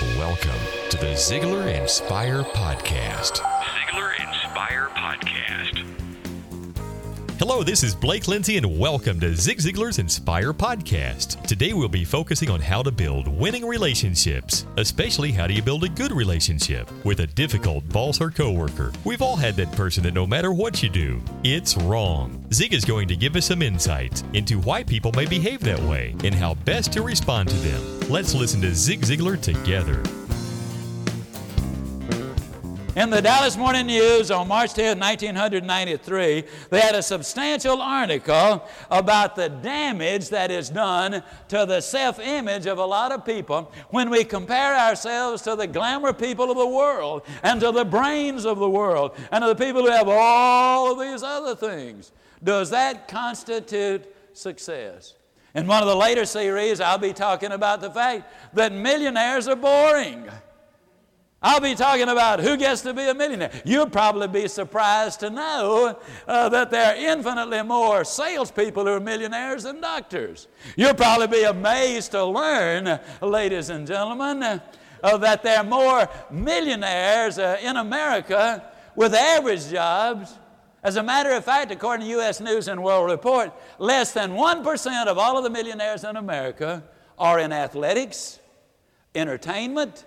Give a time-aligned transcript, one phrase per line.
[0.00, 3.40] Welcome to the Ziglar Inspire Podcast.
[3.40, 6.07] Ziglar Inspire Podcast.
[7.38, 11.40] Hello, this is Blake Lindsay, and welcome to Zig Ziglar's Inspire Podcast.
[11.46, 15.84] Today we'll be focusing on how to build winning relationships, especially how do you build
[15.84, 18.92] a good relationship with a difficult boss or coworker.
[19.04, 22.44] We've all had that person that no matter what you do, it's wrong.
[22.52, 26.16] Zig is going to give us some insights into why people may behave that way
[26.24, 28.10] and how best to respond to them.
[28.10, 30.02] Let's listen to Zig Ziglar together.
[32.98, 39.36] In the Dallas Morning News on March 10, 1993, they had a substantial article about
[39.36, 44.10] the damage that is done to the self image of a lot of people when
[44.10, 48.58] we compare ourselves to the glamour people of the world and to the brains of
[48.58, 52.10] the world and to the people who have all of these other things.
[52.42, 55.14] Does that constitute success?
[55.54, 59.54] In one of the later series, I'll be talking about the fact that millionaires are
[59.54, 60.28] boring.
[61.40, 63.52] I'll be talking about who gets to be a millionaire.
[63.64, 69.00] You'll probably be surprised to know uh, that there are infinitely more salespeople who are
[69.00, 70.48] millionaires than doctors.
[70.76, 77.38] You'll probably be amazed to learn, ladies and gentlemen, uh, that there are more millionaires
[77.38, 80.36] uh, in America with average jobs.
[80.82, 82.40] As a matter of fact, according to U.S.
[82.40, 86.82] News and World Report, less than 1% of all of the millionaires in America
[87.16, 88.40] are in athletics,
[89.14, 90.04] entertainment,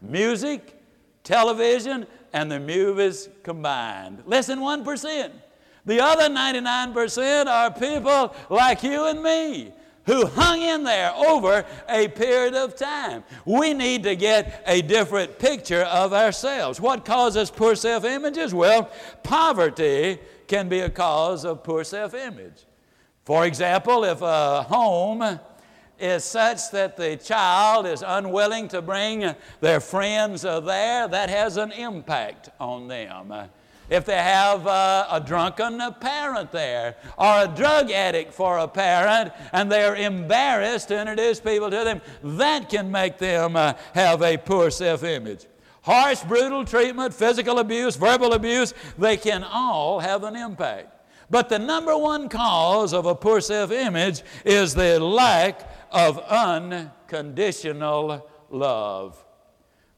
[0.00, 0.77] music,
[1.28, 4.22] television, and the movies combined.
[4.24, 5.30] Less than 1%.
[5.84, 9.72] The other 99% are people like you and me
[10.06, 13.24] who hung in there over a period of time.
[13.44, 16.80] We need to get a different picture of ourselves.
[16.80, 18.54] What causes poor self images?
[18.54, 18.90] Well,
[19.22, 22.64] poverty can be a cause of poor self image.
[23.24, 25.38] For example, if a home
[25.98, 31.72] is such that the child is unwilling to bring their friends there, that has an
[31.72, 33.32] impact on them.
[33.90, 39.32] If they have uh, a drunken parent there or a drug addict for a parent
[39.52, 44.36] and they're embarrassed to introduce people to them, that can make them uh, have a
[44.36, 45.46] poor self image.
[45.82, 50.94] Harsh, brutal treatment, physical abuse, verbal abuse, they can all have an impact.
[51.30, 58.28] But the number one cause of a poor self image is the lack of unconditional
[58.50, 59.24] love.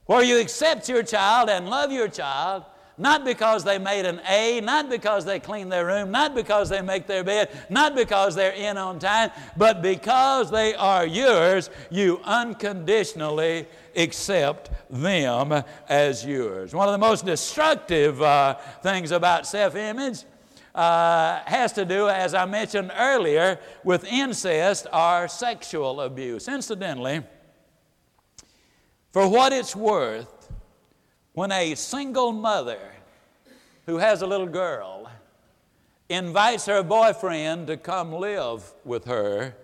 [0.06, 2.64] Where you accept your child and love your child,
[2.98, 6.82] not because they made an A, not because they clean their room, not because they
[6.82, 12.20] make their bed, not because they're in on time, but because they are yours, you
[12.24, 16.74] unconditionally accept them as yours.
[16.74, 20.24] One of the most destructive uh, things about self image
[20.74, 26.48] uh, has to do, as I mentioned earlier, with incest or sexual abuse.
[26.48, 27.22] Incidentally,
[29.12, 30.52] for what it's worth,
[31.32, 32.80] when a single mother
[33.86, 35.10] who has a little girl
[36.08, 39.54] invites her boyfriend to come live with her,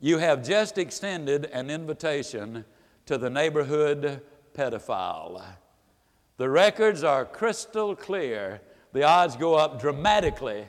[0.00, 2.64] you have just extended an invitation
[3.06, 4.20] to the neighborhood
[4.56, 5.42] pedophile.
[6.36, 8.60] The records are crystal clear
[8.94, 10.64] the odds go up dramatically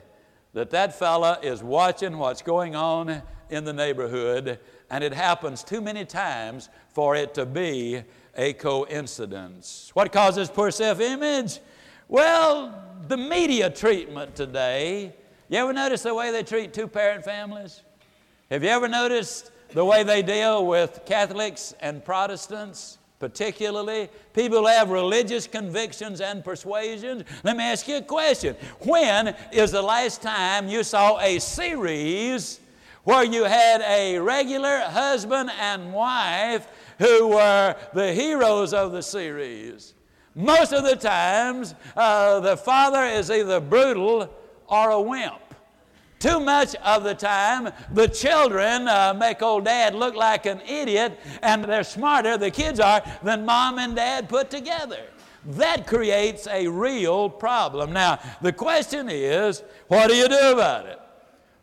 [0.52, 4.58] that that fella is watching what's going on in the neighborhood,
[4.90, 8.02] and it happens too many times for it to be
[8.36, 9.90] a coincidence.
[9.94, 11.60] What causes poor self image?
[12.08, 15.14] Well, the media treatment today.
[15.48, 17.82] You ever notice the way they treat two parent families?
[18.50, 22.98] Have you ever noticed the way they deal with Catholics and Protestants?
[23.18, 27.24] Particularly people who have religious convictions and persuasions.
[27.42, 28.56] Let me ask you a question.
[28.80, 32.60] When is the last time you saw a series
[33.04, 36.68] where you had a regular husband and wife
[36.98, 39.94] who were the heroes of the series?
[40.34, 44.28] Most of the times, uh, the father is either brutal
[44.68, 45.45] or a wimp.
[46.18, 51.20] Too much of the time, the children uh, make old dad look like an idiot,
[51.42, 55.02] and they're smarter, the kids are, than mom and dad put together.
[55.44, 57.92] That creates a real problem.
[57.92, 60.98] Now, the question is what do you do about it?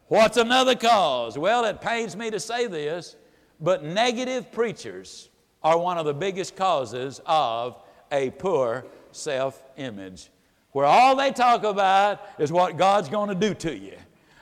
[0.08, 1.38] What's another cause?
[1.38, 3.16] Well, it pains me to say this,
[3.60, 5.30] but negative preachers
[5.64, 7.82] are one of the biggest causes of
[8.12, 10.30] a poor self image,
[10.74, 13.98] where all they talk about is what God's going to do to you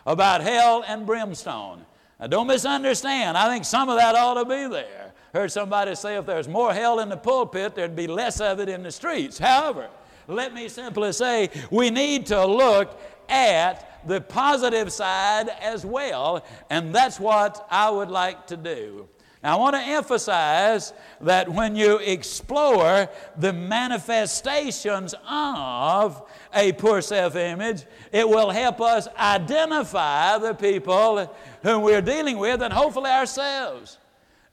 [0.05, 1.85] about hell and brimstone.
[2.19, 3.37] Now, don't misunderstand.
[3.37, 5.13] I think some of that ought to be there.
[5.33, 8.69] Heard somebody say if there's more hell in the pulpit, there'd be less of it
[8.69, 9.37] in the streets.
[9.37, 9.89] However,
[10.27, 12.99] let me simply say we need to look
[13.29, 19.07] at the positive side as well, and that's what I would like to do.
[19.43, 27.35] Now, I want to emphasize that when you explore the manifestations of a poor self
[27.35, 33.97] image, it will help us identify the people whom we're dealing with and hopefully ourselves.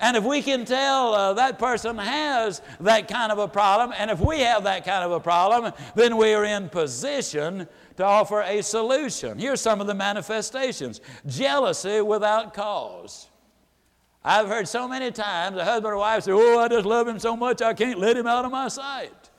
[0.00, 4.10] And if we can tell uh, that person has that kind of a problem, and
[4.10, 8.42] if we have that kind of a problem, then we are in position to offer
[8.42, 9.38] a solution.
[9.38, 13.28] Here's some of the manifestations jealousy without cause.
[14.28, 17.18] I've heard so many times a husband or wife say, Oh, I just love him
[17.18, 19.30] so much I can't let him out of my sight.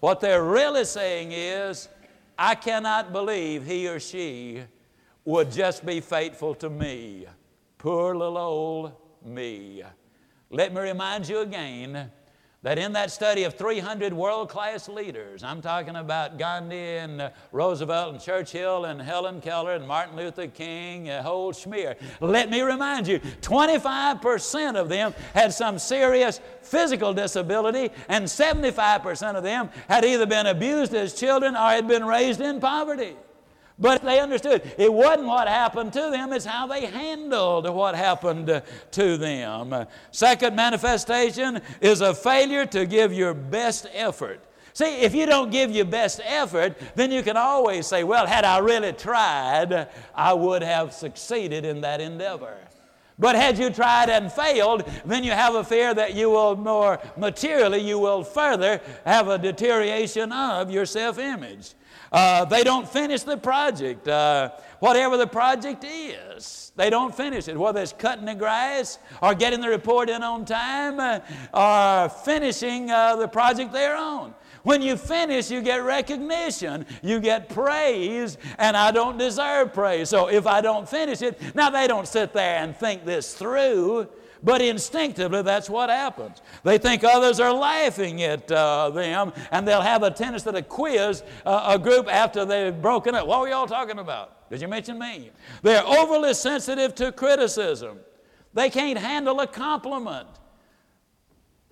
[0.00, 1.88] What they're really saying is,
[2.36, 4.64] I cannot believe he or she
[5.24, 7.26] would just be faithful to me.
[7.78, 8.92] Poor little old
[9.24, 9.84] me.
[10.50, 12.10] Let me remind you again
[12.62, 17.30] that in that study of 300 world class leaders, I'm talking about Gandhi and uh,
[17.52, 21.96] Roosevelt and Churchill and Helen Keller and Martin Luther King, uh, whole schmear.
[22.20, 29.42] Let me remind you 25% of them had some serious physical disability, and 75% of
[29.42, 33.16] them had either been abused as children or had been raised in poverty.
[33.80, 38.62] But they understood it wasn't what happened to them, it's how they handled what happened
[38.90, 39.86] to them.
[40.10, 44.40] Second manifestation is a failure to give your best effort.
[44.74, 48.44] See, if you don't give your best effort, then you can always say, well, had
[48.44, 52.56] I really tried, I would have succeeded in that endeavor.
[53.20, 56.98] But had you tried and failed, then you have a fear that you will more
[57.18, 61.74] materially, you will further have a deterioration of your self image.
[62.10, 64.08] Uh, they don't finish the project.
[64.08, 64.50] Uh,
[64.80, 67.56] whatever the project is, they don't finish it.
[67.56, 71.20] Whether it's cutting the grass or getting the report in on time uh,
[71.52, 74.34] or finishing uh, the project they're on.
[74.62, 80.08] When you finish, you get recognition, you get praise, and I don't deserve praise.
[80.08, 84.08] So if I don't finish it, now they don't sit there and think this through.
[84.42, 86.40] But instinctively, that's what happens.
[86.64, 91.22] They think others are laughing at uh, them, and they'll have a tendency to quiz
[91.44, 93.26] uh, a group after they've broken up.
[93.26, 94.48] What were y'all talking about?
[94.48, 95.30] Did you mention me?
[95.62, 97.98] They're overly sensitive to criticism.
[98.54, 100.26] They can't handle a compliment.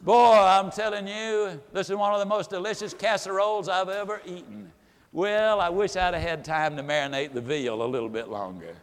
[0.00, 4.70] Boy, I'm telling you, this is one of the most delicious casseroles I've ever eaten.
[5.12, 8.76] Well, I wish I'd have had time to marinate the veal a little bit longer.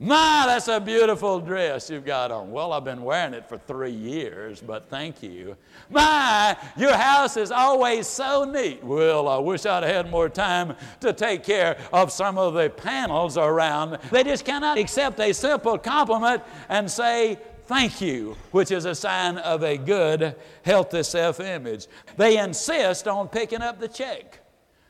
[0.00, 2.52] My, that's a beautiful dress you've got on.
[2.52, 5.56] Well, I've been wearing it for three years, but thank you.
[5.90, 8.84] My, your house is always so neat.
[8.84, 13.36] Well, I wish I'd had more time to take care of some of the panels
[13.36, 13.98] around.
[14.12, 17.38] They just cannot accept a simple compliment and say,
[17.68, 20.34] thank you, which is a sign of a good,
[20.64, 21.86] healthy self image.
[22.16, 24.40] They insist on picking up the check.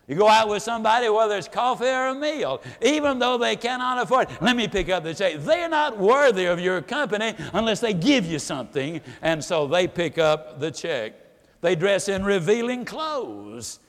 [0.07, 4.03] You go out with somebody, whether it's coffee or a meal, even though they cannot
[4.03, 4.41] afford it.
[4.41, 5.35] Let me pick up the check.
[5.41, 10.17] They're not worthy of your company unless they give you something, and so they pick
[10.17, 11.13] up the check.
[11.61, 13.81] They dress in revealing clothes.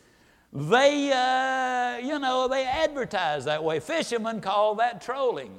[0.51, 3.79] They, uh, you know, they advertise that way.
[3.79, 5.57] Fishermen call that trolling.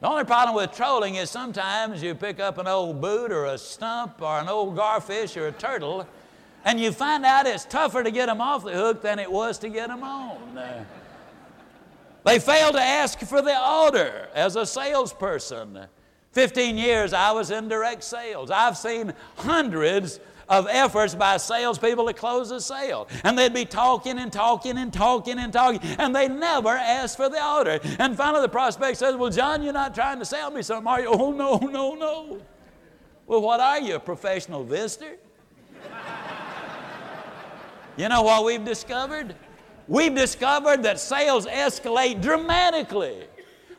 [0.00, 3.56] The only problem with trolling is sometimes you pick up an old boot or a
[3.56, 6.06] stump or an old garfish or a turtle
[6.66, 9.56] and you find out it's tougher to get them off the hook than it was
[9.60, 10.58] to get them on.
[10.58, 10.84] Uh,
[12.24, 15.86] they failed to ask for the order as a salesperson.
[16.32, 18.50] 15 years I was in direct sales.
[18.50, 23.08] I've seen hundreds of efforts by salespeople to close a sale.
[23.24, 27.28] And they'd be talking and talking and talking and talking, and they never asked for
[27.28, 27.80] the order.
[27.98, 31.00] And finally, the prospect says, Well, John, you're not trying to sell me something, are
[31.00, 31.08] you?
[31.08, 32.40] Oh, no, no, no.
[33.26, 35.16] Well, what are you, a professional visitor?
[37.98, 39.34] You know what we've discovered?
[39.88, 43.24] We've discovered that sales escalate dramatically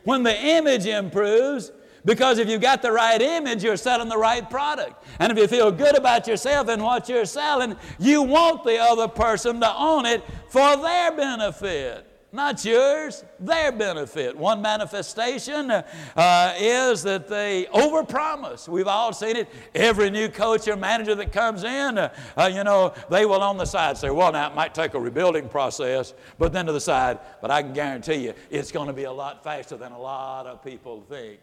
[0.02, 1.70] when the image improves
[2.08, 5.04] because if you've got the right image, you're selling the right product.
[5.18, 9.08] And if you feel good about yourself and what you're selling, you want the other
[9.08, 14.36] person to own it for their benefit not yours, their benefit.
[14.36, 18.68] One manifestation uh, is that they overpromise.
[18.68, 19.48] We've all seen it.
[19.74, 23.56] Every new coach or manager that comes in, uh, uh, you know, they will on
[23.56, 26.80] the side say, well, now it might take a rebuilding process, but then to the
[26.80, 29.98] side, but I can guarantee you it's going to be a lot faster than a
[29.98, 31.40] lot of people think.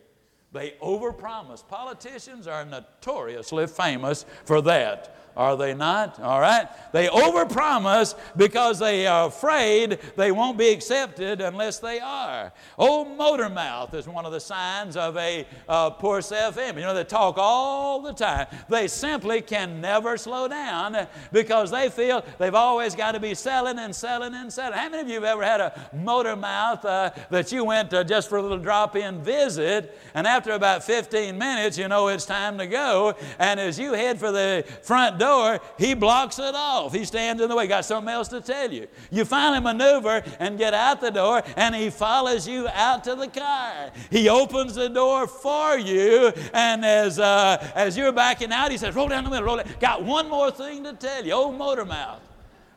[0.51, 1.67] They overpromise.
[1.67, 5.15] Politicians are notoriously famous for that.
[5.37, 6.17] Are they not?
[6.21, 6.67] All right.
[6.93, 12.53] They overpromise because they are afraid they won't be accepted unless they are.
[12.77, 16.77] Old motor mouth is one of the signs of a uh, poor self-image.
[16.77, 18.47] You know, they talk all the time.
[18.69, 23.77] They simply can never slow down because they feel they've always got to be selling
[23.77, 24.77] and selling and selling.
[24.77, 28.29] How many of you have ever had a motor mouth uh, that you went just
[28.29, 32.68] for a little drop-in visit, and after about 15 minutes, you know it's time to
[32.68, 33.15] go.
[33.39, 36.94] And as you head for the front door, he blocks it off.
[36.94, 38.88] He stands in the way, got something else to tell you.
[39.12, 43.30] You finally maneuver and get out the door, and he follows you out to the
[43.30, 43.92] car.
[44.12, 48.94] He opens the door for you, and as, uh, as you're backing out, he says,
[48.94, 49.46] Roll down the window.
[49.46, 49.80] roll it.
[49.80, 51.32] Got one more thing to tell you.
[51.32, 52.22] Old motor mouth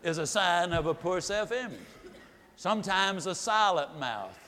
[0.05, 1.81] is a sign of a poor self image.
[2.55, 4.48] Sometimes a silent mouth.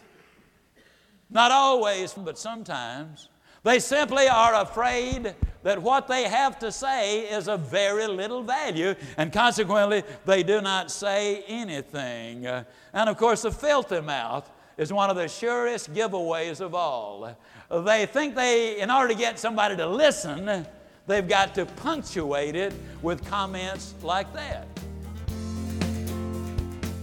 [1.30, 3.28] Not always, but sometimes.
[3.62, 8.94] They simply are afraid that what they have to say is of very little value,
[9.18, 12.46] and consequently, they do not say anything.
[12.46, 17.36] And of course, a filthy mouth is one of the surest giveaways of all.
[17.70, 20.66] They think they, in order to get somebody to listen,
[21.06, 22.72] they've got to punctuate it
[23.02, 24.66] with comments like that.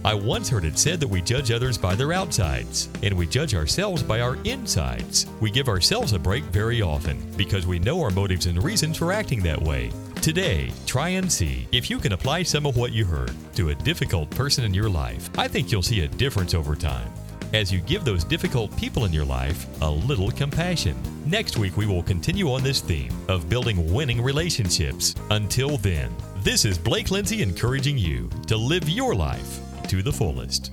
[0.04, 3.54] I once heard it said that we judge others by their outsides, and we judge
[3.54, 5.26] ourselves by our insides.
[5.40, 9.12] We give ourselves a break very often because we know our motives and reasons for
[9.12, 9.90] acting that way.
[10.22, 13.74] Today, try and see if you can apply some of what you heard to a
[13.74, 15.30] difficult person in your life.
[15.36, 17.12] I think you'll see a difference over time
[17.52, 20.96] as you give those difficult people in your life a little compassion.
[21.26, 25.14] Next week, we will continue on this theme of building winning relationships.
[25.30, 30.70] Until then, this is Blake Lindsay encouraging you to live your life to the fullest.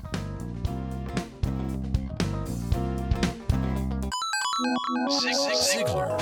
[5.56, 6.15] Ziglar.